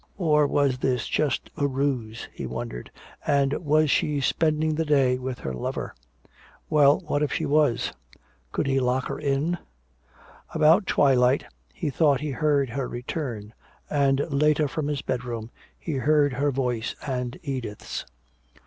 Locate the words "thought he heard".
11.91-12.71